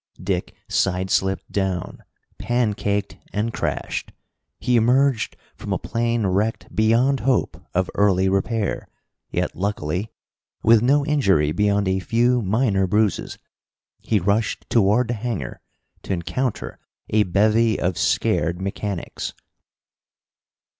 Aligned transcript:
Dick 0.23 0.55
side 0.67 1.11
slipped 1.11 1.51
down, 1.51 2.03
pancaked, 2.39 3.17
and 3.33 3.53
crashed. 3.53 4.11
He 4.59 4.75
emerged 4.75 5.37
from 5.55 5.71
a 5.71 5.77
plane 5.77 6.25
wrecked 6.25 6.75
beyond 6.75 7.19
hope 7.19 7.63
of 7.75 7.87
early 7.93 8.27
repair, 8.27 8.87
yet 9.29 9.55
luckily 9.55 10.11
with 10.63 10.81
no 10.81 11.05
injury 11.05 11.51
beyond 11.51 11.87
a 11.87 11.99
few 11.99 12.41
minor 12.41 12.87
bruises. 12.87 13.37
He 13.99 14.17
rushed 14.17 14.65
toward 14.71 15.09
the 15.09 15.13
hangar, 15.13 15.61
to 16.01 16.13
encounter 16.13 16.79
a 17.11 17.21
bevy 17.21 17.79
of 17.79 17.95
scared 17.95 18.59
mechanics. 18.59 19.35